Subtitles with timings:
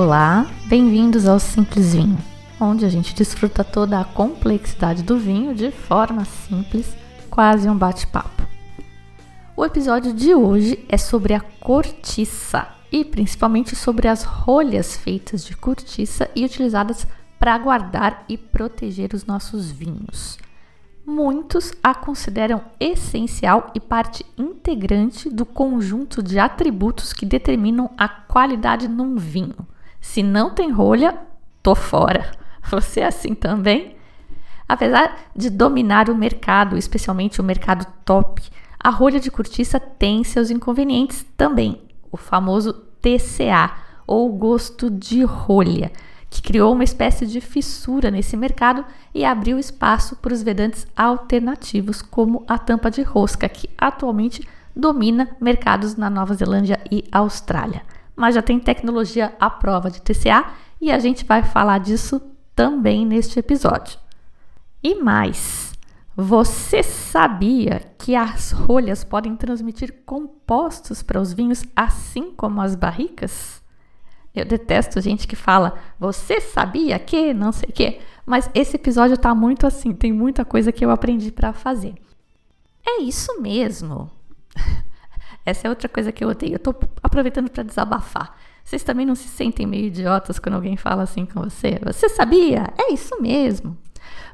[0.00, 2.18] Olá, bem-vindos ao Simples Vinho,
[2.60, 6.96] onde a gente desfruta toda a complexidade do vinho de forma simples,
[7.28, 8.46] quase um bate-papo.
[9.56, 15.56] O episódio de hoje é sobre a cortiça e principalmente sobre as rolhas feitas de
[15.56, 17.04] cortiça e utilizadas
[17.36, 20.38] para guardar e proteger os nossos vinhos.
[21.04, 28.86] Muitos a consideram essencial e parte integrante do conjunto de atributos que determinam a qualidade
[28.86, 29.66] num vinho.
[30.08, 31.18] Se não tem rolha,
[31.62, 32.32] tô fora.
[32.70, 33.94] Você é assim também?
[34.66, 38.42] Apesar de dominar o mercado, especialmente o mercado top,
[38.82, 41.82] a rolha de cortiça tem seus inconvenientes também.
[42.10, 43.70] O famoso TCA,
[44.06, 45.92] ou gosto de rolha,
[46.30, 52.00] que criou uma espécie de fissura nesse mercado e abriu espaço para os vedantes alternativos,
[52.00, 57.82] como a tampa de rosca, que atualmente domina mercados na Nova Zelândia e Austrália
[58.18, 62.20] mas já tem tecnologia à prova de TCA e a gente vai falar disso
[62.54, 63.96] também neste episódio.
[64.82, 65.72] E mais,
[66.16, 73.62] você sabia que as rolhas podem transmitir compostos para os vinhos assim como as barricas?
[74.34, 79.16] Eu detesto gente que fala, você sabia que não sei o quê, mas esse episódio
[79.16, 81.94] tá muito assim, tem muita coisa que eu aprendi para fazer.
[82.84, 84.10] É isso mesmo.
[85.48, 86.54] Essa é outra coisa que eu odeio.
[86.54, 88.36] Eu tô aproveitando para desabafar.
[88.62, 91.80] Vocês também não se sentem meio idiotas quando alguém fala assim com você?
[91.84, 92.72] Você sabia?
[92.76, 93.74] É isso mesmo.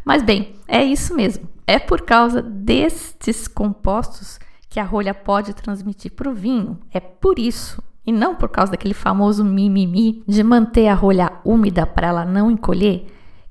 [0.05, 1.49] Mas bem, é isso mesmo.
[1.67, 6.81] É por causa destes compostos que a rolha pode transmitir para o vinho.
[6.93, 7.81] É por isso.
[8.05, 12.51] E não por causa daquele famoso mimimi de manter a rolha úmida para ela não
[12.51, 13.07] encolher,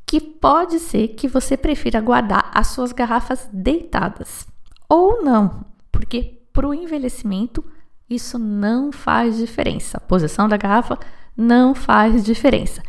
[0.06, 4.46] que pode ser que você prefira guardar as suas garrafas deitadas.
[4.88, 7.66] Ou não, porque para o envelhecimento,
[8.09, 9.97] isso não faz diferença.
[9.97, 11.00] A posição da garrafa
[11.36, 12.84] não faz diferença.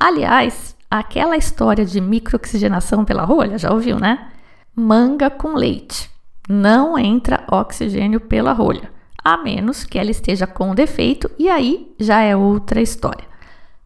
[0.00, 4.30] Aliás, aquela história de microoxigenação pela rolha, já ouviu, né?
[4.74, 6.10] Manga com leite.
[6.48, 8.90] Não entra oxigênio pela rolha,
[9.22, 13.30] a menos que ela esteja com defeito, e aí já é outra história.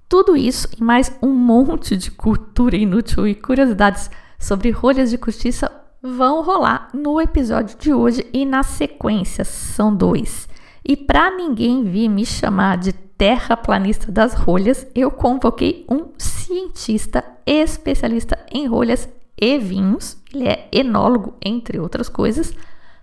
[0.09, 4.09] Tudo isso e mais um monte de cultura inútil e curiosidades
[4.39, 5.71] sobre rolhas de cortiça
[6.15, 10.49] vão rolar no episódio de hoje e na sequência, são dois.
[10.85, 18.39] E para ninguém vir me chamar de terraplanista das rolhas, eu convoquei um cientista especialista
[18.53, 19.09] em rolhas
[19.41, 22.53] e vinhos, ele é enólogo, entre outras coisas,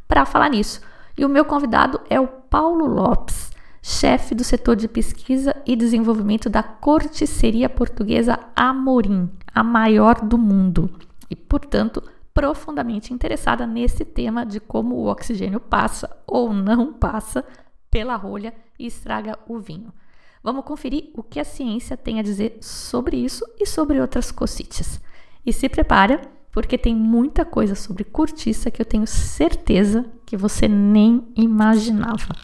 [0.08, 0.82] para falar nisso.
[1.18, 6.50] E o meu convidado é o Paulo Lopes, chefe do setor de pesquisa e desenvolvimento
[6.50, 10.90] da corticeria portuguesa Amorim, a maior do mundo.
[11.30, 12.02] E, portanto,
[12.34, 17.46] profundamente interessada nesse tema de como o oxigênio passa ou não passa
[17.92, 19.94] pela rolha e estraga o vinho.
[20.42, 25.00] Vamos conferir o que a ciência tem a dizer sobre isso e sobre outras cositas.
[25.46, 30.68] E se prepara, porque tem muita coisa sobre cortiça que eu tenho certeza que você
[30.68, 32.36] nem imaginava.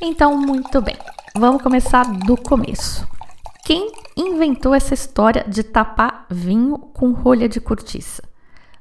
[0.00, 0.96] Então, muito bem.
[1.36, 3.06] Vamos começar do começo.
[3.68, 8.22] Quem inventou essa história de tapar vinho com rolha de cortiça?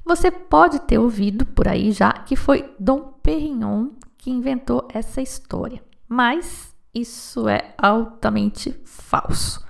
[0.05, 5.83] Você pode ter ouvido por aí já que foi Dom Perignon que inventou essa história,
[6.07, 9.61] mas isso é altamente falso.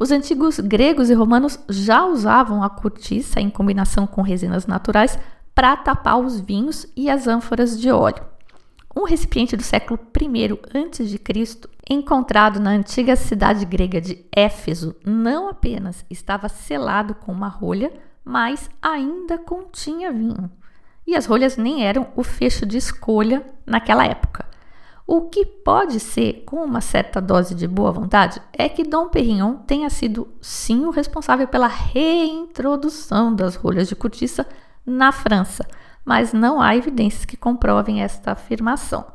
[0.00, 5.18] Os antigos gregos e romanos já usavam a cortiça em combinação com resinas naturais
[5.54, 8.33] para tapar os vinhos e as ânforas de óleo.
[8.96, 11.60] Um recipiente do século I a.C.,
[11.90, 17.92] encontrado na antiga cidade grega de Éfeso, não apenas estava selado com uma rolha,
[18.24, 20.50] mas ainda continha vinho.
[21.06, 24.46] E as rolhas nem eram o fecho de escolha naquela época.
[25.06, 29.56] O que pode ser, com uma certa dose de boa vontade, é que Dom Perignon
[29.56, 34.46] tenha sido sim o responsável pela reintrodução das rolhas de cortiça
[34.86, 35.66] na França
[36.04, 39.06] mas não há evidências que comprovem esta afirmação.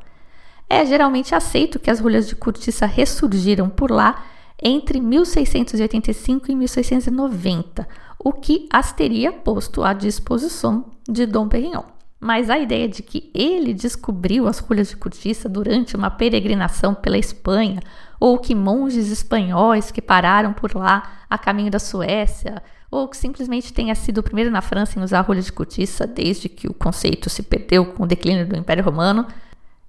[0.68, 4.24] É geralmente aceito que as rolhas de cortiça ressurgiram por lá
[4.62, 7.88] entre 1685 e 1690,
[8.18, 11.84] o que as teria posto à disposição de Dom Perignon.
[12.22, 17.16] mas a ideia de que ele descobriu as rolhas de cortiça durante uma peregrinação pela
[17.16, 17.80] Espanha,
[18.20, 23.72] ou que monges espanhóis que pararam por lá a caminho da Suécia, ou que simplesmente
[23.72, 27.30] tenha sido o primeiro na França em usar rolha de cortiça desde que o conceito
[27.30, 29.26] se perdeu com o declínio do Império Romano,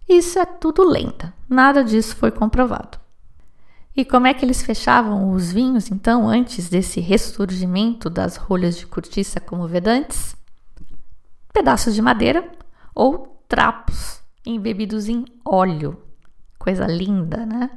[0.08, 1.34] isso é tudo lenda.
[1.50, 3.00] Nada disso foi comprovado.
[3.96, 8.86] E como é que eles fechavam os vinhos, então, antes desse ressurgimento das rolhas de
[8.86, 10.36] cortiça como vedantes?
[11.52, 12.50] Pedaços de madeira
[12.96, 16.02] ou trapos embebidos em óleo.
[16.58, 17.70] Coisa linda, né?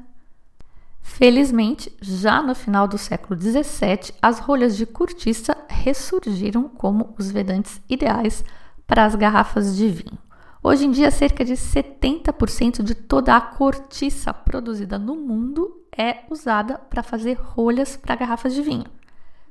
[1.07, 7.81] Felizmente, já no final do século XVII, as rolhas de cortiça ressurgiram como os vedantes
[7.89, 8.43] ideais
[8.87, 10.19] para as garrafas de vinho.
[10.63, 16.79] Hoje em dia, cerca de 70% de toda a cortiça produzida no mundo é usada
[16.79, 18.87] para fazer rolhas para garrafas de vinho.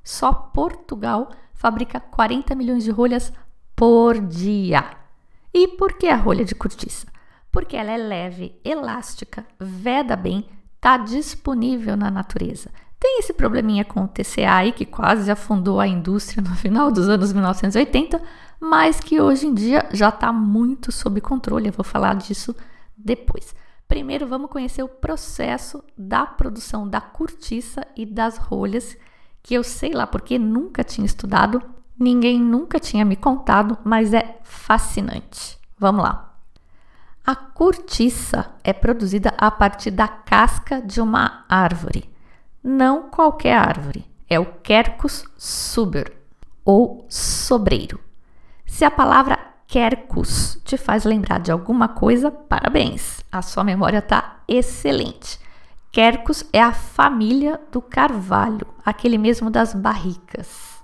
[0.03, 3.31] Só Portugal fabrica 40 milhões de rolhas
[3.75, 4.83] por dia.
[5.53, 7.07] E por que a rolha de cortiça?
[7.51, 10.45] Porque ela é leve, elástica, veda bem,
[10.83, 12.69] está disponível na natureza.
[12.99, 17.07] Tem esse probleminha com o TCA aí que quase afundou a indústria no final dos
[17.07, 18.21] anos 1980,
[18.59, 21.67] mas que hoje em dia já está muito sob controle.
[21.67, 22.53] Eu vou falar disso
[22.97, 23.55] depois.
[23.87, 28.97] Primeiro, vamos conhecer o processo da produção da cortiça e das rolhas,
[29.41, 31.61] que eu sei lá porque nunca tinha estudado,
[31.97, 35.57] ninguém nunca tinha me contado, mas é fascinante.
[35.77, 36.32] Vamos lá.
[37.25, 42.09] A cortiça é produzida a partir da casca de uma árvore.
[42.61, 46.11] Não qualquer árvore, é o Quercus suber
[46.65, 47.97] ou sobreiro.
[48.65, 54.41] Se a palavra quercus te faz lembrar de alguma coisa, parabéns, a sua memória está
[54.45, 55.39] excelente.
[55.93, 60.83] Quercus é a família do carvalho, aquele mesmo das barricas.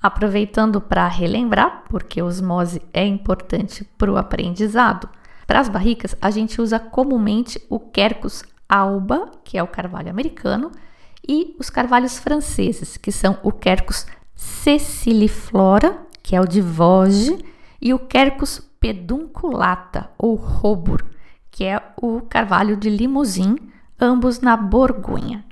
[0.00, 5.08] Aproveitando para relembrar, porque osmose é importante para o aprendizado,
[5.46, 10.72] para as barricas a gente usa comumente o Quercus alba, que é o carvalho americano,
[11.26, 17.38] e os carvalhos franceses, que são o Quercus ceciliflora, que é o de Vosges,
[17.80, 21.04] e o Quercus pedunculata, ou robur,
[21.50, 23.56] que é o carvalho de Limousin,
[24.00, 25.44] ambos na Borgonha.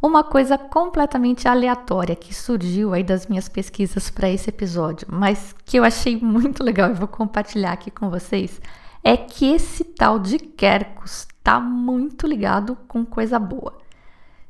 [0.00, 5.76] Uma coisa completamente aleatória que surgiu aí das minhas pesquisas para esse episódio, mas que
[5.76, 8.60] eu achei muito legal e vou compartilhar aqui com vocês,
[9.02, 13.76] é que esse tal de Quercus está muito ligado com coisa boa.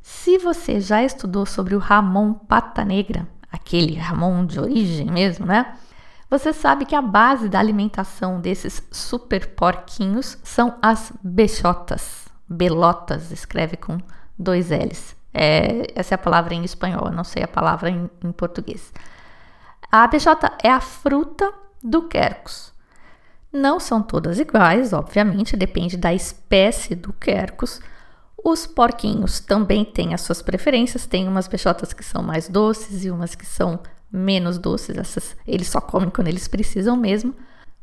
[0.03, 5.79] Se você já estudou sobre o Ramon Pata Negra, aquele Ramon de origem mesmo, né?
[6.29, 12.29] Você sabe que a base da alimentação desses super porquinhos são as bechotas.
[12.47, 13.97] Belotas, escreve com
[14.39, 15.18] dois L's.
[15.33, 18.93] É, essa é a palavra em espanhol, não sei a palavra em, em português.
[19.91, 21.53] A bechota é a fruta
[21.83, 22.73] do quercus.
[23.53, 27.81] Não são todas iguais, obviamente, depende da espécie do quercus.
[28.45, 33.11] Os porquinhos também têm as suas preferências, tem umas peixotas que são mais doces e
[33.11, 33.81] umas que são
[34.11, 37.35] menos doces, essas eles só comem quando eles precisam mesmo.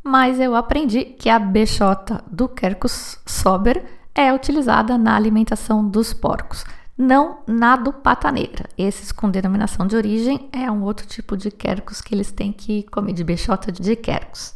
[0.04, 3.84] Mas eu aprendi que a bechota do Quercus sober
[4.14, 6.64] é utilizada na alimentação dos porcos,
[6.98, 8.70] não na do pata negra.
[8.78, 12.84] Esses com denominação de origem é um outro tipo de Quercus que eles têm que
[12.84, 14.56] comer de bechota de Quercus.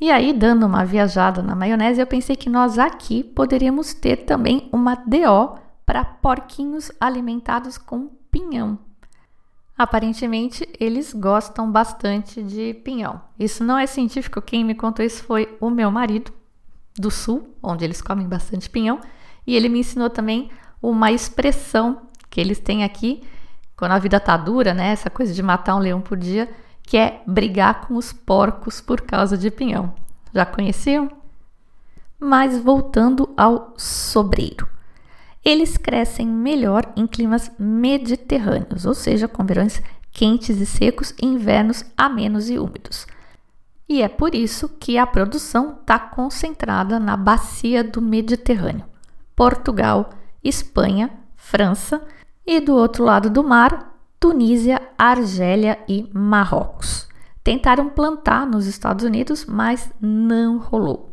[0.00, 4.68] E aí, dando uma viajada na maionese, eu pensei que nós aqui poderíamos ter também
[4.70, 8.78] uma DO para porquinhos alimentados com pinhão.
[9.78, 13.20] Aparentemente, eles gostam bastante de pinhão.
[13.38, 16.32] Isso não é científico, quem me contou isso foi o meu marido,
[16.98, 19.00] do sul, onde eles comem bastante pinhão,
[19.46, 20.50] e ele me ensinou também
[20.90, 23.22] uma expressão que eles têm aqui,
[23.76, 24.92] quando a vida tá dura, né?
[24.92, 26.48] Essa coisa de matar um leão por dia
[26.82, 29.92] que é brigar com os porcos por causa de pinhão.
[30.32, 31.10] Já conheciam?
[32.18, 34.68] Mas voltando ao sobreiro.
[35.44, 41.84] Eles crescem melhor em climas mediterrâneos, ou seja, com verões quentes e secos e invernos
[41.96, 43.06] amenos e úmidos.
[43.88, 48.84] E é por isso que a produção está concentrada na bacia do Mediterrâneo,
[49.36, 50.10] Portugal,
[50.48, 52.02] Espanha, França
[52.46, 57.08] e do outro lado do mar, Tunísia, Argélia e Marrocos.
[57.42, 61.10] Tentaram plantar nos Estados Unidos, mas não rolou.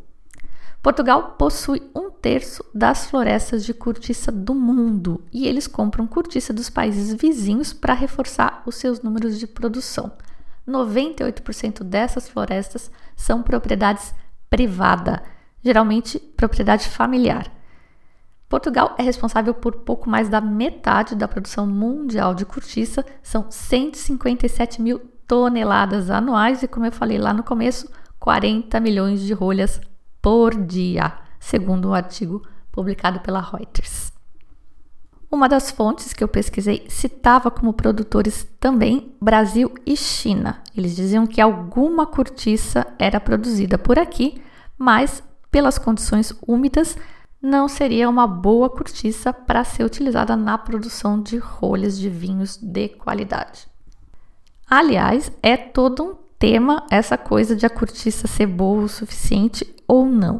[0.81, 6.69] Portugal possui um terço das florestas de cortiça do mundo e eles compram cortiça dos
[6.69, 10.11] países vizinhos para reforçar os seus números de produção.
[10.67, 14.13] 98% dessas florestas são propriedades
[14.49, 15.23] privada,
[15.63, 17.49] geralmente propriedade familiar.
[18.53, 24.79] Portugal é responsável por pouco mais da metade da produção mundial de cortiça, são 157
[24.79, 29.81] mil toneladas anuais e, como eu falei lá no começo, 40 milhões de rolhas
[30.21, 34.13] por dia, segundo um artigo publicado pela Reuters.
[35.31, 40.61] Uma das fontes que eu pesquisei citava como produtores também Brasil e China.
[40.77, 44.39] Eles diziam que alguma cortiça era produzida por aqui,
[44.77, 46.95] mas pelas condições úmidas
[47.43, 52.87] não seria uma boa cortiça para ser utilizada na produção de rolhas de vinhos de
[52.87, 53.67] qualidade.
[54.65, 60.05] Aliás, é todo um tema essa coisa de a cortiça ser boa o suficiente ou
[60.05, 60.39] não.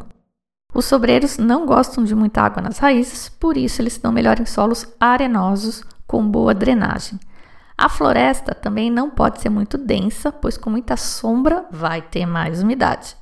[0.73, 4.45] Os sobreiros não gostam de muita água nas raízes, por isso eles dão melhor em
[4.45, 7.19] solos arenosos com boa drenagem.
[7.77, 12.63] A floresta também não pode ser muito densa, pois com muita sombra vai ter mais
[12.63, 13.15] umidade.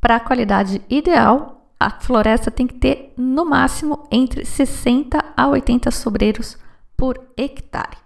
[0.00, 5.90] Para a qualidade ideal, a floresta tem que ter no máximo entre 60 a 80
[5.90, 6.56] sobreiros
[6.96, 7.98] por hectare.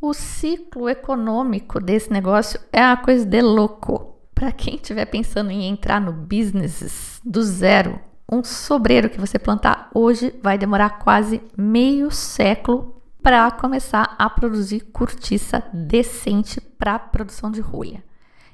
[0.00, 4.18] O ciclo econômico desse negócio é uma coisa de louco.
[4.34, 8.00] Para quem estiver pensando em entrar no business do zero,
[8.30, 14.80] um sobreiro que você plantar hoje vai demorar quase meio século para começar a produzir
[14.92, 18.02] cortiça decente para produção de rolha.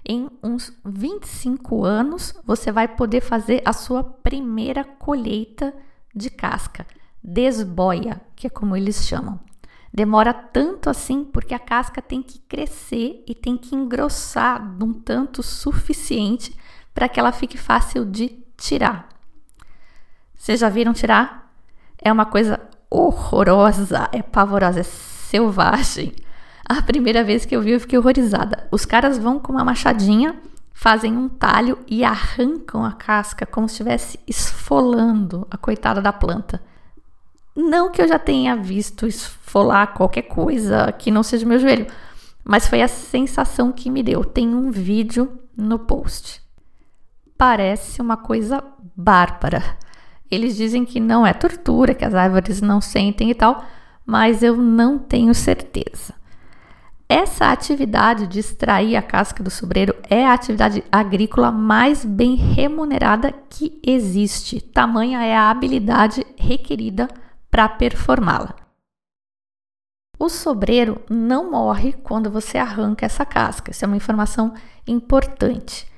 [0.07, 5.75] Em uns 25 anos, você vai poder fazer a sua primeira colheita
[6.15, 6.87] de casca,
[7.23, 9.39] desboia, que é como eles chamam.
[9.93, 14.93] Demora tanto assim porque a casca tem que crescer e tem que engrossar de um
[14.93, 16.57] tanto suficiente
[16.95, 19.09] para que ela fique fácil de tirar.
[20.37, 21.53] Vocês já viram tirar?
[21.99, 26.13] É uma coisa horrorosa, é pavorosa, é selvagem.
[26.71, 28.69] A primeira vez que eu vi, eu fiquei horrorizada.
[28.71, 30.37] Os caras vão com uma machadinha,
[30.73, 36.63] fazem um talho e arrancam a casca como se estivesse esfolando a coitada da planta.
[37.57, 41.89] Não que eu já tenha visto esfolar qualquer coisa que não seja meu joelho,
[42.45, 44.25] mas foi a sensação que me deu.
[44.25, 46.41] Tem um vídeo no post.
[47.37, 48.63] Parece uma coisa
[48.95, 49.77] bárbara.
[50.31, 53.65] Eles dizem que não é tortura, que as árvores não sentem e tal,
[54.07, 56.20] mas eu não tenho certeza.
[57.13, 63.33] Essa atividade de extrair a casca do sobreiro é a atividade agrícola mais bem remunerada
[63.33, 64.61] que existe.
[64.61, 67.09] Tamanha é a habilidade requerida
[67.51, 68.55] para performá-la.
[70.21, 73.73] O sobreiro não morre quando você arranca essa casca.
[73.73, 74.55] Isso é uma informação
[74.87, 75.91] importante.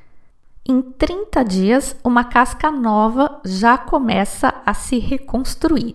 [0.66, 5.95] Em 30 dias, uma casca nova já começa a se reconstruir.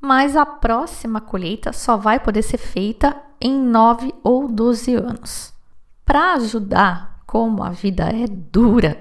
[0.00, 5.52] Mas a próxima colheita só vai poder ser feita em 9 ou 12 anos.
[6.04, 9.00] Para ajudar, como a vida é dura,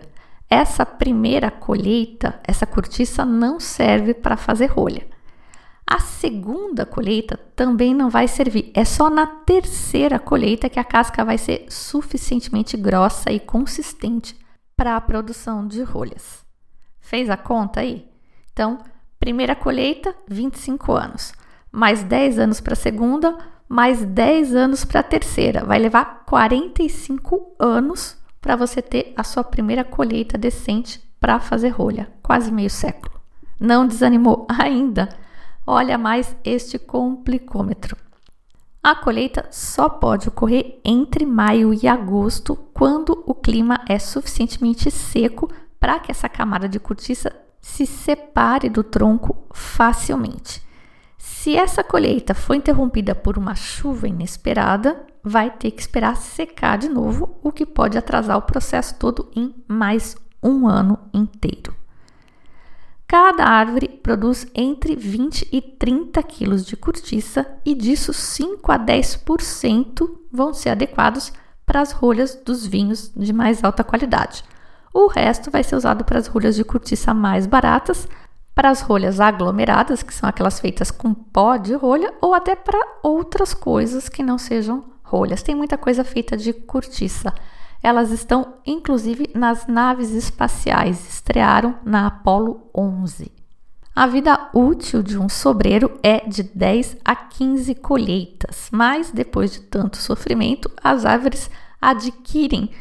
[0.50, 5.08] essa primeira colheita, essa cortiça não serve para fazer rolha.
[5.86, 8.72] A segunda colheita também não vai servir.
[8.74, 14.38] É só na terceira colheita que a casca vai ser suficientemente grossa e consistente
[14.76, 16.46] para a produção de rolhas.
[17.00, 18.06] Fez a conta aí?
[18.52, 18.80] Então,
[19.20, 21.34] primeira colheita, 25 anos.
[21.72, 25.66] Mais 10 anos para a segunda, mais 10 anos para a terceira.
[25.66, 32.12] Vai levar 45 anos para você ter a sua primeira colheita decente para fazer rolha.
[32.24, 33.20] Quase meio século.
[33.60, 35.10] Não desanimou ainda?
[35.66, 37.98] Olha mais este complicômetro.
[38.82, 45.52] A colheita só pode ocorrer entre maio e agosto, quando o clima é suficientemente seco
[45.78, 50.66] para que essa camada de cortiça se separe do tronco facilmente.
[51.18, 56.90] Se essa colheita for interrompida por uma chuva inesperada, vai ter que esperar secar de
[56.90, 61.76] novo, o que pode atrasar o processo todo em mais um ano inteiro.
[63.08, 70.10] Cada árvore produz entre 20 e 30 quilos de cortiça e disso 5 a 10%
[70.30, 71.32] vão ser adequados
[71.66, 74.44] para as rolhas dos vinhos de mais alta qualidade.
[75.00, 78.08] O resto vai ser usado para as rolhas de cortiça mais baratas,
[78.56, 82.84] para as rolhas aglomeradas, que são aquelas feitas com pó de rolha, ou até para
[83.04, 85.44] outras coisas que não sejam rolhas.
[85.44, 87.32] Tem muita coisa feita de cortiça.
[87.84, 93.32] Elas estão inclusive nas naves espaciais, estrearam na Apollo 11.
[93.96, 99.62] A vida útil de um sobreiro é de 10 a 15 colheitas, mas depois de
[99.62, 102.72] tanto sofrimento, as árvores adquirem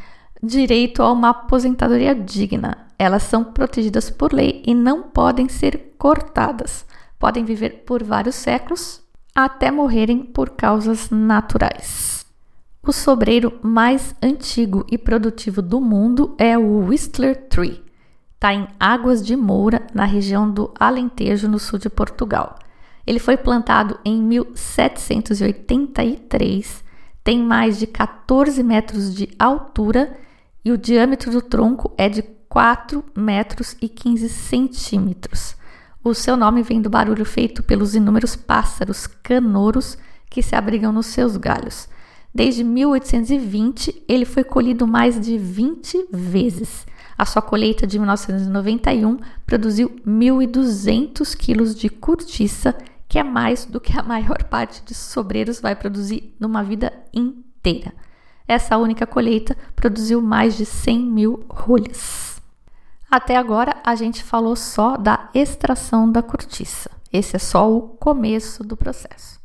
[0.46, 2.86] direito a uma aposentadoria digna.
[2.98, 6.86] Elas são protegidas por lei e não podem ser cortadas.
[7.18, 9.02] Podem viver por vários séculos
[9.34, 12.24] até morrerem por causas naturais.
[12.82, 17.84] O sobreiro mais antigo e produtivo do mundo é o Whistler Tree.
[18.34, 22.58] Está em Águas de Moura, na região do Alentejo, no sul de Portugal.
[23.06, 26.84] Ele foi plantado em 1783,
[27.24, 30.16] tem mais de 14 metros de altura
[30.66, 35.54] e o diâmetro do tronco é de 4 metros e 15 centímetros.
[36.02, 39.96] O seu nome vem do barulho feito pelos inúmeros pássaros canouros
[40.28, 41.88] que se abrigam nos seus galhos.
[42.34, 46.84] Desde 1820, ele foi colhido mais de 20 vezes.
[47.16, 52.76] A sua colheita de 1991 produziu 1.200 quilos de cortiça,
[53.08, 57.92] que é mais do que a maior parte de sobreiros vai produzir numa vida inteira.
[58.48, 62.40] Essa única colheita produziu mais de 100 mil rolhas.
[63.10, 66.90] Até agora a gente falou só da extração da cortiça.
[67.12, 69.40] Esse é só o começo do processo.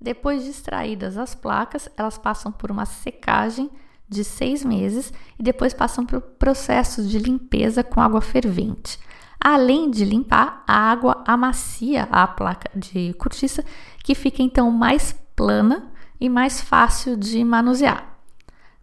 [0.00, 3.70] Depois de extraídas as placas, elas passam por uma secagem
[4.08, 8.98] de seis meses e depois passam por processos de limpeza com água fervente.
[9.40, 13.64] Além de limpar, a água amacia a placa de cortiça,
[14.02, 18.13] que fica então mais plana e mais fácil de manusear.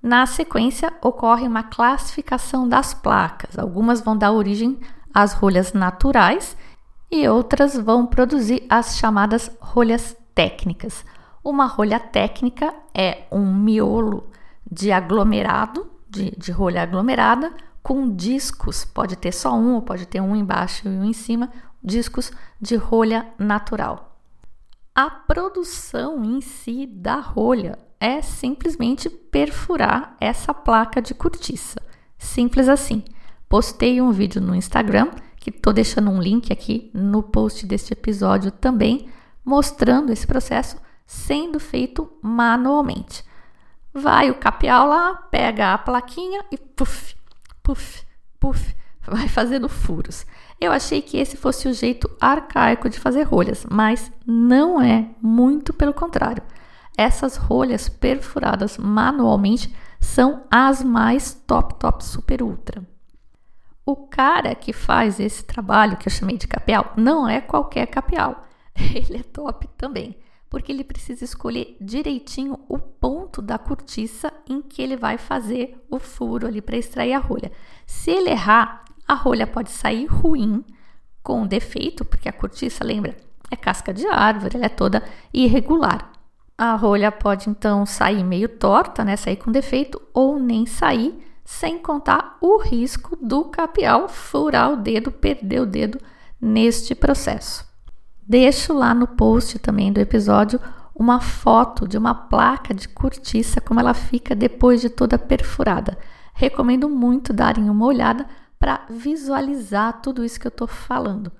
[0.01, 3.59] Na sequência, ocorre uma classificação das placas.
[3.59, 4.79] Algumas vão dar origem
[5.13, 6.57] às rolhas naturais
[7.11, 11.05] e outras vão produzir as chamadas rolhas técnicas.
[11.43, 14.31] Uma rolha técnica é um miolo
[14.69, 17.53] de aglomerado, de, de rolha aglomerada,
[17.83, 21.51] com discos, pode ter só um, ou pode ter um embaixo e um em cima,
[21.83, 24.17] discos de rolha natural.
[24.93, 31.79] A produção em si da rolha é simplesmente perfurar essa placa de cortiça.
[32.17, 33.03] Simples assim.
[33.47, 38.49] Postei um vídeo no Instagram, que estou deixando um link aqui no post deste episódio
[38.49, 39.07] também,
[39.45, 43.23] mostrando esse processo sendo feito manualmente.
[43.93, 47.15] Vai o capial lá, pega a plaquinha e puf,
[47.61, 48.03] puf,
[48.39, 50.25] puf, vai fazendo furos.
[50.59, 55.73] Eu achei que esse fosse o jeito arcaico de fazer rolhas, mas não é, muito
[55.73, 56.41] pelo contrário.
[56.97, 62.85] Essas rolhas perfuradas manualmente são as mais top, top, super ultra.
[63.85, 68.43] O cara que faz esse trabalho que eu chamei de capial não é qualquer capial.
[68.93, 70.17] Ele é top também,
[70.49, 75.99] porque ele precisa escolher direitinho o ponto da cortiça em que ele vai fazer o
[75.99, 77.51] furo ali para extrair a rolha.
[77.85, 80.63] Se ele errar, a rolha pode sair ruim,
[81.23, 83.15] com defeito, porque a cortiça, lembra,
[83.49, 86.11] é casca de árvore, ela é toda irregular.
[86.61, 91.79] A rolha pode então sair meio torta, né, sair com defeito, ou nem sair, sem
[91.79, 95.97] contar o risco do capial furar o dedo, perder o dedo
[96.39, 97.65] neste processo.
[98.21, 100.59] Deixo lá no post também do episódio
[100.93, 105.97] uma foto de uma placa de cortiça, como ela fica depois de toda perfurada.
[106.31, 108.27] Recomendo muito darem uma olhada
[108.59, 111.31] para visualizar tudo isso que eu estou falando.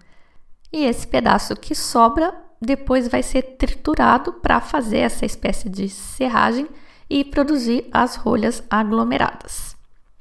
[0.74, 6.68] E esse pedaço que sobra depois vai ser triturado para fazer essa espécie de serragem
[7.10, 9.76] e produzir as rolhas aglomeradas.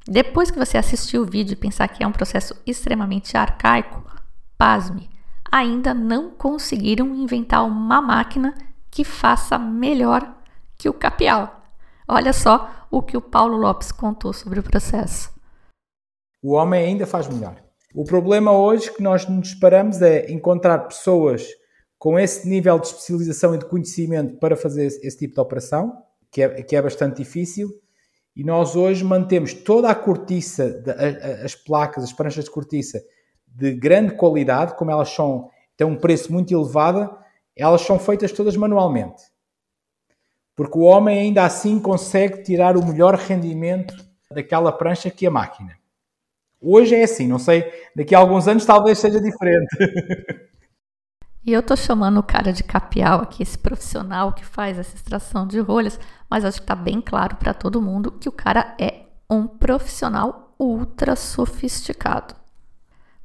[0.08, 4.02] Depois que você assistir o vídeo e pensar que é um processo extremamente arcaico,
[4.56, 5.10] pasme,
[5.52, 8.54] ainda não conseguiram inventar uma máquina
[8.90, 10.34] que faça melhor
[10.78, 11.62] que o capial.
[12.08, 15.30] Olha só o que o Paulo Lopes contou sobre o processo.
[16.42, 17.56] O homem ainda faz melhor.
[17.94, 21.46] O problema hoje que nós nos paramos é encontrar pessoas
[22.00, 26.42] com esse nível de especialização e de conhecimento para fazer esse tipo de operação, que
[26.42, 27.68] é, que é bastante difícil,
[28.34, 33.04] e nós hoje mantemos toda a cortiça, de, a, as placas, as pranchas de cortiça
[33.46, 37.14] de grande qualidade, como elas são, têm um preço muito elevado,
[37.54, 39.22] elas são feitas todas manualmente.
[40.56, 43.94] Porque o homem ainda assim consegue tirar o melhor rendimento
[44.32, 45.76] daquela prancha que a máquina.
[46.62, 49.76] Hoje é assim, não sei, daqui a alguns anos talvez seja diferente.
[51.42, 55.46] E eu tô chamando o cara de capial aqui, esse profissional que faz essa extração
[55.46, 55.98] de rolhas,
[56.28, 60.54] mas acho que tá bem claro para todo mundo que o cara é um profissional
[60.58, 62.34] ultra sofisticado.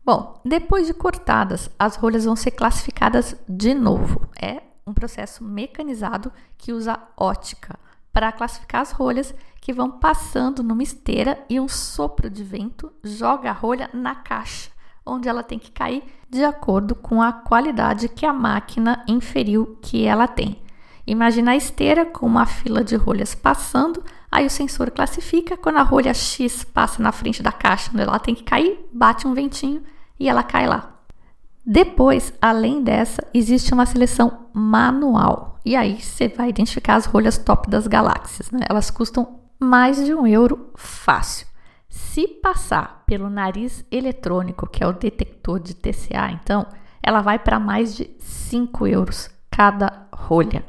[0.03, 4.29] Bom, depois de cortadas, as rolhas vão ser classificadas de novo.
[4.41, 7.77] É um processo mecanizado que usa ótica
[8.13, 13.49] para classificar as rolhas que vão passando numa esteira e um sopro de vento joga
[13.49, 14.74] a rolha na caixa
[15.05, 20.05] onde ela tem que cair de acordo com a qualidade que a máquina inferiu que
[20.05, 20.61] ela tem.
[21.07, 25.83] Imagina a esteira com uma fila de rolhas passando, aí o sensor classifica, quando a
[25.83, 29.83] rolha X passa na frente da caixa onde ela tem que cair, bate um ventinho
[30.19, 30.95] e ela cai lá.
[31.65, 35.59] Depois, além dessa, existe uma seleção manual.
[35.65, 38.51] E aí você vai identificar as rolhas top das galáxias.
[38.51, 38.59] Né?
[38.69, 41.47] Elas custam mais de um euro fácil.
[41.95, 46.67] Se passar pelo nariz eletrônico, que é o detector de TCA, então,
[47.01, 50.65] ela vai para mais de 5 euros cada rolha.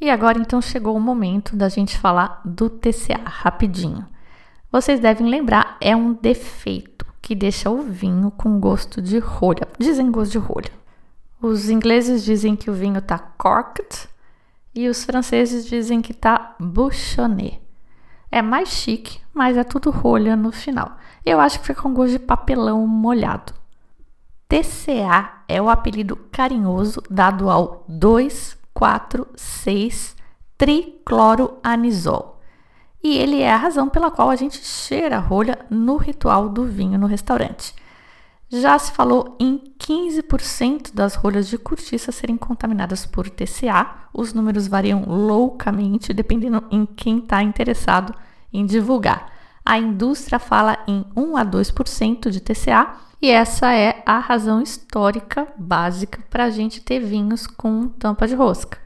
[0.00, 4.06] E agora então chegou o momento da gente falar do TCA rapidinho.
[4.70, 9.66] Vocês devem lembrar, é um defeito que deixa o vinho com gosto de rolha.
[9.80, 10.70] Dizem gosto de rolha.
[11.42, 14.08] Os ingleses dizem que o vinho está corked
[14.72, 17.63] e os franceses dizem que está bouchonné.
[18.34, 20.96] É mais chique, mas é tudo rolha no final.
[21.24, 23.54] Eu acho que fica com gosto de papelão molhado.
[24.48, 30.16] TCA é o apelido carinhoso dado ao 2,4,6
[30.58, 32.40] tricloroanisol.
[33.00, 36.64] E ele é a razão pela qual a gente cheira a rolha no ritual do
[36.64, 37.72] vinho no restaurante.
[38.48, 44.08] Já se falou em 15% das rolhas de cortiça serem contaminadas por TCA.
[44.12, 48.14] Os números variam loucamente dependendo em quem está interessado
[48.52, 49.32] em divulgar.
[49.64, 55.48] A indústria fala em 1 a 2% de TCA e essa é a razão histórica
[55.56, 58.78] básica para a gente ter vinhos com tampa de rosca.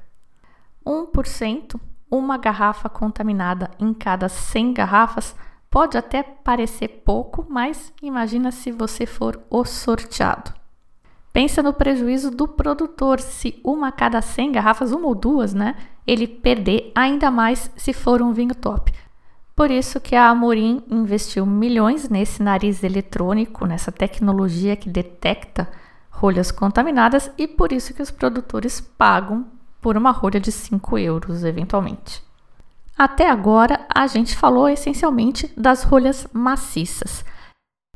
[0.87, 5.35] 1%, uma garrafa contaminada em cada 100 garrafas,
[5.71, 10.53] Pode até parecer pouco, mas imagina se você for o sorteado.
[11.33, 15.77] Pensa no prejuízo do produtor se uma a cada 100 garrafas, uma ou duas, né,
[16.07, 18.93] ele perder ainda mais se for um vinho top.
[19.55, 25.69] Por isso que a Amorim investiu milhões nesse nariz eletrônico, nessa tecnologia que detecta
[26.11, 29.47] rolhas contaminadas e por isso que os produtores pagam
[29.81, 32.28] por uma rolha de 5 euros eventualmente.
[32.99, 37.25] Até agora, a gente falou essencialmente das rolhas maciças.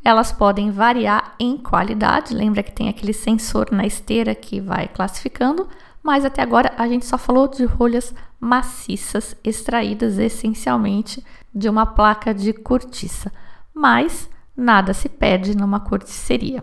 [0.04, 5.68] Elas podem variar em qualidade, lembra que tem aquele sensor na esteira que vai classificando,
[6.04, 12.32] mas até agora a gente só falou de rolhas maciças extraídas essencialmente de uma placa
[12.32, 13.32] de cortiça,
[13.74, 16.62] mas nada se perde numa corticeria.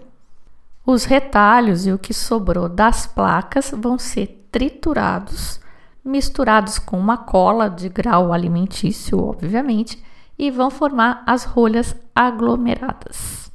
[0.86, 5.60] Os retalhos e o que sobrou das placas vão ser triturados
[6.04, 10.02] misturados com uma cola de grau alimentício, obviamente,
[10.38, 13.52] e vão formar as rolhas aglomeradas.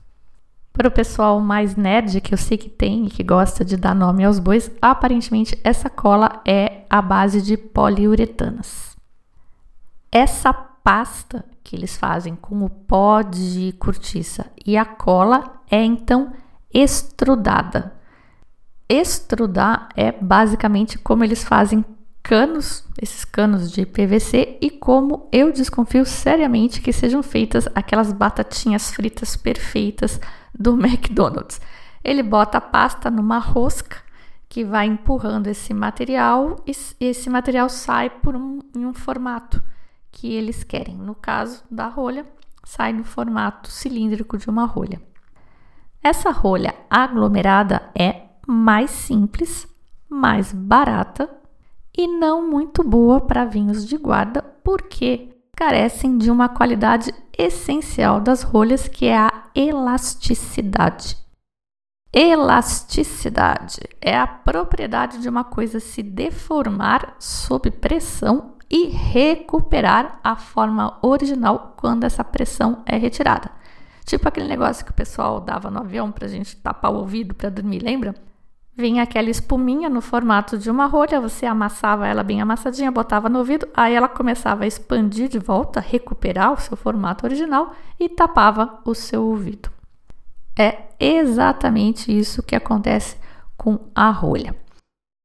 [0.73, 3.95] Para o pessoal mais nerd, que eu sei que tem e que gosta de dar
[3.95, 8.97] nome aos bois, aparentemente essa cola é a base de poliuretanas.
[10.11, 16.33] Essa pasta que eles fazem com o pó de cortiça e a cola é então
[16.73, 17.95] extrudada.
[18.89, 21.85] Extrudar é basicamente como eles fazem
[22.25, 28.91] canos, esses canos de PVC e como eu desconfio seriamente que sejam feitas aquelas batatinhas
[28.91, 30.19] fritas perfeitas
[30.59, 31.61] do McDonald's.
[32.03, 33.99] Ele bota a pasta numa rosca
[34.49, 39.63] que vai empurrando esse material e esse material sai por um, em um formato
[40.11, 40.97] que eles querem.
[40.97, 42.25] No caso da rolha,
[42.65, 45.01] sai no formato cilíndrico de uma rolha.
[46.03, 49.69] Essa rolha aglomerada é mais simples,
[50.09, 51.44] mais barata
[51.97, 58.43] e não muito boa para vinhos de guarda, porque carecem de uma qualidade essencial das
[58.43, 61.17] rolhas, que é a elasticidade.
[62.13, 70.99] Elasticidade é a propriedade de uma coisa se deformar sob pressão e recuperar a forma
[71.03, 73.51] original quando essa pressão é retirada.
[74.05, 77.35] Tipo aquele negócio que o pessoal dava no avião para a gente tapar o ouvido
[77.35, 78.15] para dormir, lembra?
[78.77, 83.39] Vinha aquela espuminha no formato de uma rolha, você amassava ela bem amassadinha, botava no
[83.39, 88.81] ouvido, aí ela começava a expandir de volta, recuperar o seu formato original e tapava
[88.85, 89.71] o seu ouvido.
[90.59, 93.17] É exatamente isso que acontece
[93.57, 94.57] com a rolha.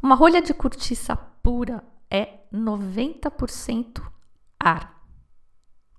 [0.02, 4.02] Uma rolha de cortiça pura é 90%
[4.60, 5.00] ar.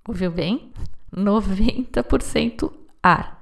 [0.07, 0.73] Ouviu bem?
[1.15, 3.40] 90% ar.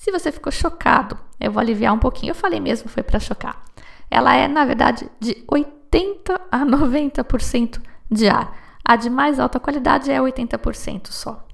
[0.00, 2.30] Se você ficou chocado, eu vou aliviar um pouquinho.
[2.30, 3.62] Eu falei mesmo, foi para chocar.
[4.10, 8.56] Ela é, na verdade, de 80 a 90% de ar.
[8.82, 11.46] A de mais alta qualidade é 80% só.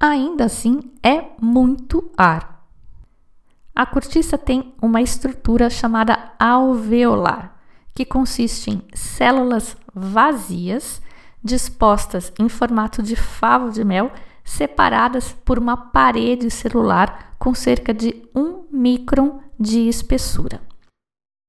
[0.00, 2.64] Ainda assim, é muito ar.
[3.74, 7.54] A cortiça tem uma estrutura chamada alveolar,
[7.94, 11.02] que consiste em células vazias
[11.42, 14.10] dispostas em formato de favo de mel
[14.42, 20.62] separadas por uma parede celular com cerca de 1 micron de espessura.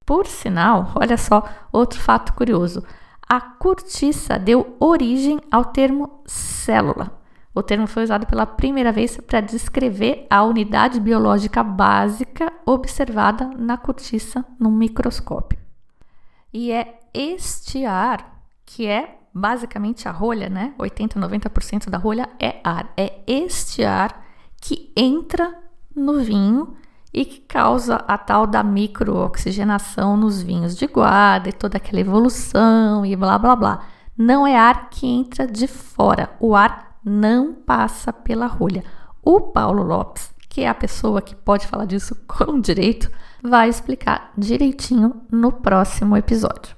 [0.05, 2.84] Por sinal, olha só outro fato curioso:
[3.25, 7.17] a cortiça deu origem ao termo célula.
[7.53, 13.77] O termo foi usado pela primeira vez para descrever a unidade biológica básica observada na
[13.77, 15.58] cortiça no microscópio.
[16.51, 20.73] E é este ar que é basicamente a rolha, né?
[20.77, 22.91] 80, 90% da rolha é ar.
[22.97, 24.25] É este ar
[24.60, 25.63] que entra
[25.95, 26.75] no vinho
[27.13, 33.05] e que causa a tal da microoxigenação nos vinhos de guarda e toda aquela evolução
[33.05, 33.88] e blá blá blá.
[34.17, 38.84] Não é ar que entra de fora, o ar não passa pela rolha.
[39.23, 43.10] O Paulo Lopes, que é a pessoa que pode falar disso com direito,
[43.41, 46.75] vai explicar direitinho no próximo episódio.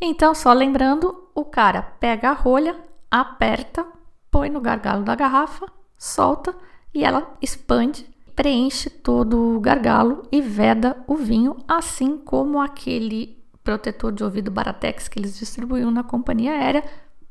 [0.00, 2.76] Então, só lembrando, o cara pega a rolha,
[3.10, 3.84] aperta,
[4.30, 5.66] põe no gargalo da garrafa,
[5.98, 6.54] solta
[6.94, 14.12] e ela expande, preenche todo o gargalo e veda o vinho, assim como aquele protetor
[14.12, 16.84] de ouvido Baratex que eles distribuíam na companhia aérea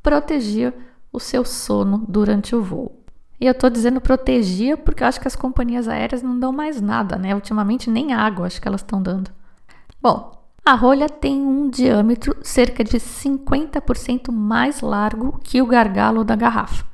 [0.04, 0.72] protegia
[1.12, 3.04] o seu sono durante o voo.
[3.40, 6.80] E eu tô dizendo protegia porque eu acho que as companhias aéreas não dão mais
[6.80, 7.34] nada, né?
[7.34, 9.32] Ultimamente nem água acho que elas estão dando.
[10.02, 10.32] Bom,
[10.64, 16.86] a rolha tem um diâmetro cerca de 50% mais largo que o gargalo da garrafa.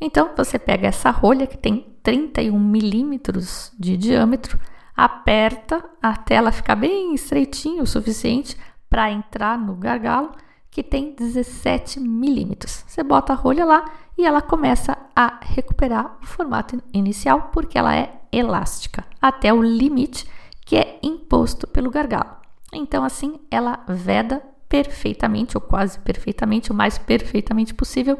[0.00, 4.60] Então você pega essa rolha que tem 31 milímetros de diâmetro,
[4.94, 8.56] aperta até ela ficar bem estreitinho o suficiente
[8.88, 10.30] para entrar no gargalo
[10.70, 12.84] que tem 17 milímetros.
[12.86, 13.84] Você bota a rolha lá
[14.18, 20.28] e ela começa a recuperar o formato inicial porque ela é elástica até o limite
[20.64, 22.36] que é imposto pelo gargalo.
[22.72, 28.18] Então, assim, ela veda perfeitamente, ou quase perfeitamente, o mais perfeitamente possível,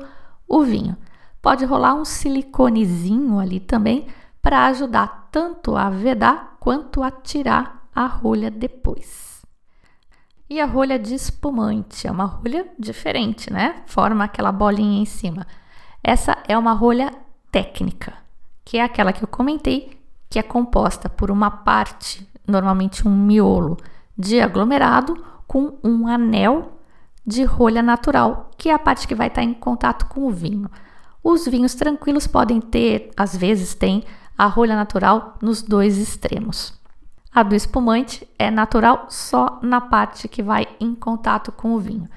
[0.48, 0.96] o vinho.
[1.44, 4.07] Pode rolar um siliconezinho ali também
[4.40, 9.42] para ajudar tanto a vedar quanto a tirar a rolha depois.
[10.48, 13.83] E a rolha de espumante é uma rolha diferente, né?
[13.85, 15.46] Forma aquela bolinha em cima.
[16.02, 17.11] Essa é uma rolha
[17.52, 18.14] técnica,
[18.64, 23.76] que é aquela que eu comentei, que é composta por uma parte, normalmente um miolo
[24.16, 26.80] de aglomerado, com um anel
[27.26, 30.70] de rolha natural, que é a parte que vai estar em contato com o vinho.
[31.24, 34.04] Os vinhos tranquilos podem ter, às vezes tem,
[34.37, 36.78] a rolha natural nos dois extremos.
[37.34, 42.10] A do espumante é natural só na parte que vai em contato com o vinho.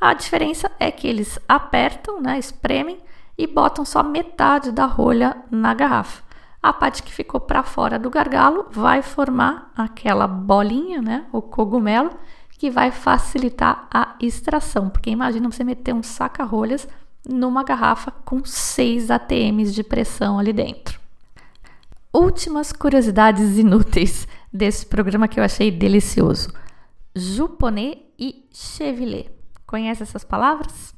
[0.00, 2.98] A diferença é que eles apertam, né, espremem
[3.36, 6.22] e botam só metade da rolha na garrafa.
[6.62, 12.10] A parte que ficou para fora do gargalo vai formar aquela bolinha, né, o cogumelo,
[12.58, 14.88] que vai facilitar a extração.
[14.88, 16.88] Porque imagina você meter um saca-rolhas
[17.28, 21.00] numa garrafa com 6 ATMs de pressão ali dentro.
[22.12, 26.52] Últimas curiosidades inúteis desse programa que eu achei delicioso.
[27.14, 29.26] Juponê e chevilé.
[29.66, 30.94] Conhece essas palavras?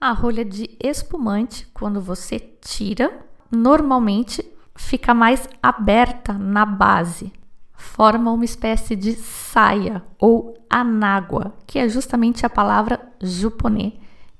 [0.00, 7.32] A rolha de espumante, quando você tira, normalmente fica mais aberta na base,
[7.72, 13.94] forma uma espécie de saia ou anágua, que é justamente a palavra juponê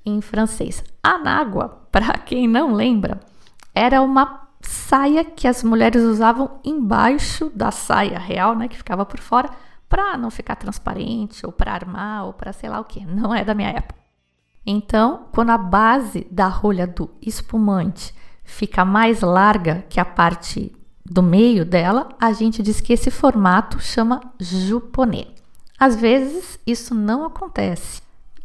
[0.09, 0.83] em francês.
[1.03, 3.19] Anágua, para quem não lembra,
[3.75, 9.19] era uma saia que as mulheres usavam embaixo da saia real, né, que ficava por
[9.19, 9.49] fora,
[9.89, 13.05] para não ficar transparente ou para armar ou para sei lá o que.
[13.05, 13.95] Não é da minha época.
[14.65, 21.23] Então, quando a base da rolha do espumante fica mais larga que a parte do
[21.23, 25.27] meio dela, a gente diz que esse formato chama juponê.
[25.79, 28.01] Às vezes isso não acontece.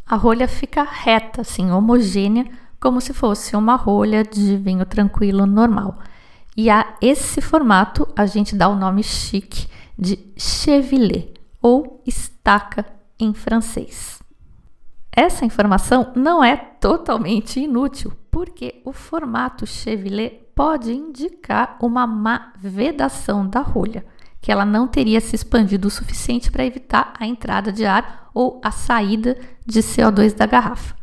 [0.07, 2.47] A rolha fica reta, assim, homogênea,
[2.81, 5.99] como se fosse uma rolha de vinho tranquilo normal.
[6.57, 11.29] E a esse formato a gente dá o nome chique de chevilé
[11.63, 12.85] ou estaca
[13.19, 14.21] em francês.
[15.15, 23.47] Essa informação não é totalmente inútil, porque o formato chevilé pode indicar uma má vedação
[23.47, 24.05] da rolha,
[24.43, 28.61] que ela não teria se expandido o suficiente para evitar a entrada de ar ou
[28.63, 30.97] a saída de CO2 da garrafa.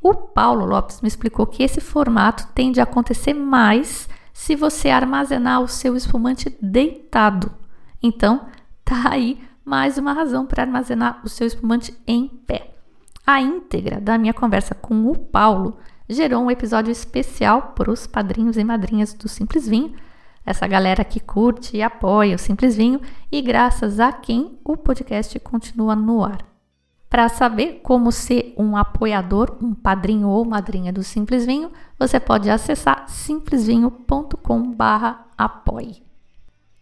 [0.00, 5.62] O Paulo Lopes me explicou que esse formato tende a acontecer mais se você armazenar
[5.62, 7.50] o seu espumante deitado.
[8.02, 8.46] Então,
[8.84, 12.74] tá aí mais uma razão para armazenar o seu espumante em pé.
[13.26, 15.78] A íntegra da minha conversa com o Paulo
[16.08, 19.94] gerou um episódio especial para os padrinhos e madrinhas do Simples Vinho,
[20.44, 23.00] essa galera que curte e apoia o Simples Vinho
[23.30, 26.44] e graças a quem o podcast continua no ar.
[27.08, 32.48] Para saber como ser um apoiador, um padrinho ou madrinha do Simples Vinho, você pode
[32.48, 36.02] acessar simplesvinho.com/apoie.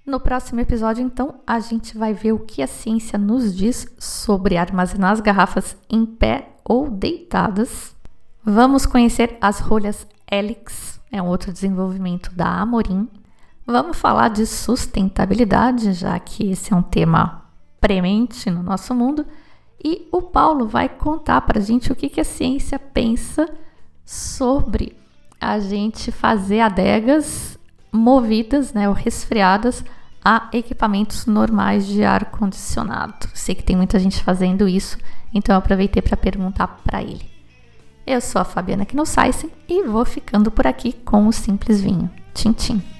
[0.07, 4.57] No próximo episódio, então, a gente vai ver o que a ciência nos diz sobre
[4.57, 7.95] armazenar as garrafas em pé ou deitadas.
[8.45, 13.09] Vamos conhecer as rolhas Helix, é um outro desenvolvimento da Amorim.
[13.71, 17.45] Vamos falar de sustentabilidade, já que esse é um tema
[17.81, 19.25] premente no nosso mundo.
[19.83, 23.49] E o Paulo vai contar para a gente o que, que a ciência pensa
[24.05, 24.97] sobre
[25.41, 27.57] a gente fazer adegas
[27.93, 29.85] movidas, né, ou resfriadas
[30.25, 33.29] a equipamentos normais de ar condicionado.
[33.35, 34.99] Sei que tem muita gente fazendo isso,
[35.33, 37.31] então eu aproveitei para perguntar para ele.
[38.05, 42.11] Eu sou a Fabiana Knossaisen e vou ficando por aqui com o Simples Vinho.
[42.35, 43.00] Tchim, tchim.